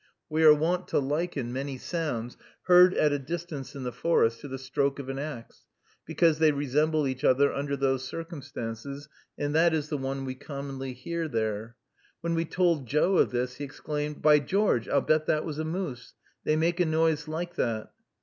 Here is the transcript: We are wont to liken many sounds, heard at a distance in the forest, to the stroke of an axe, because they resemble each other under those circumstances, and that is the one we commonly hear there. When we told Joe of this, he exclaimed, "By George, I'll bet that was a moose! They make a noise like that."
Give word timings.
We 0.29 0.43
are 0.43 0.51
wont 0.55 0.87
to 0.87 0.99
liken 0.99 1.53
many 1.53 1.77
sounds, 1.77 2.35
heard 2.63 2.95
at 2.95 3.13
a 3.13 3.19
distance 3.19 3.75
in 3.75 3.83
the 3.83 3.91
forest, 3.91 4.41
to 4.41 4.47
the 4.47 4.57
stroke 4.57 4.97
of 4.97 5.09
an 5.09 5.19
axe, 5.19 5.67
because 6.07 6.39
they 6.39 6.51
resemble 6.51 7.05
each 7.05 7.23
other 7.23 7.53
under 7.53 7.77
those 7.77 8.03
circumstances, 8.03 9.07
and 9.37 9.53
that 9.53 9.75
is 9.75 9.89
the 9.89 9.99
one 9.99 10.25
we 10.25 10.33
commonly 10.33 10.93
hear 10.93 11.27
there. 11.27 11.75
When 12.21 12.33
we 12.33 12.45
told 12.45 12.87
Joe 12.87 13.19
of 13.19 13.29
this, 13.29 13.57
he 13.57 13.63
exclaimed, 13.63 14.23
"By 14.23 14.39
George, 14.39 14.89
I'll 14.89 15.01
bet 15.01 15.27
that 15.27 15.45
was 15.45 15.59
a 15.59 15.65
moose! 15.65 16.15
They 16.45 16.55
make 16.55 16.79
a 16.79 16.85
noise 16.87 17.27
like 17.27 17.53
that." 17.57 17.91